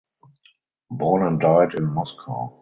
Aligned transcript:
Born 0.89 1.21
and 1.21 1.39
died 1.39 1.75
in 1.75 1.85
Moscow. 1.93 2.59